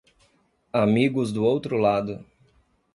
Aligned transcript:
Amigos 0.73 1.31
do 1.31 1.43
outro 1.45 1.77
lado 1.77 2.25